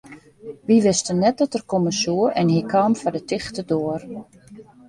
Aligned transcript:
Wy 0.67 0.77
wisten 0.85 1.17
net 1.25 1.35
dat 1.41 1.55
er 1.57 1.63
komme 1.71 1.93
soe 2.01 2.23
en 2.39 2.47
hy 2.53 2.61
kaam 2.73 2.93
foar 2.99 3.15
de 3.17 3.23
tichte 3.29 3.63
doar. 3.71 4.01